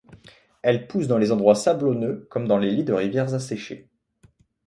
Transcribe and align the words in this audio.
Elle 0.63 0.87
pousse 0.87 1.05
dans 1.05 1.19
les 1.19 1.31
endroits 1.31 1.53
sablonneux 1.53 2.25
comme 2.31 2.47
les 2.59 2.71
lits 2.71 2.83
de 2.83 2.91
rivières 2.93 3.35
asséchés. 3.35 3.87